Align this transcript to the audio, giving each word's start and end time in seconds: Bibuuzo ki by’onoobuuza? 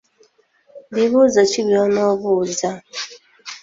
Bibuuzo 0.93 1.41
ki 1.51 1.61
by’onoobuuza? 1.67 2.69